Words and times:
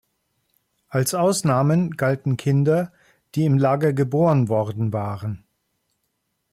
Als 0.89 1.13
Ausnahmen 1.13 1.91
galten 1.91 2.35
Kinder, 2.35 2.91
die 3.35 3.45
im 3.45 3.59
Lager 3.59 3.93
geboren 3.93 4.49
worden 4.49 4.91
waren. 4.93 5.43